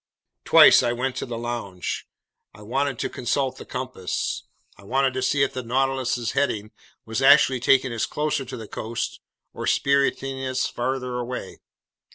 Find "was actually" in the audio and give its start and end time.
7.05-7.59